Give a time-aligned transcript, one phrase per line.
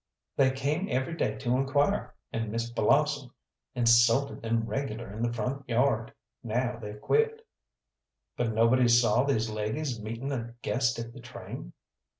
[0.35, 3.35] "They came every day to inquire, and Miss Blossom
[3.75, 6.11] insulted them regular in the front yard.
[6.43, 7.45] Now they've quit."
[8.35, 11.73] "But nobody saw these ladies meeting a guest at the train."